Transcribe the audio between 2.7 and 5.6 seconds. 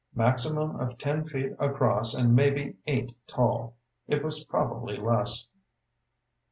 eight tall. It was probably less."